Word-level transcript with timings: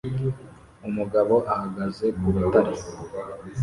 Umugabo 0.87 1.35
ahagaze 1.53 2.05
ku 2.17 2.27
rutare 2.33 2.73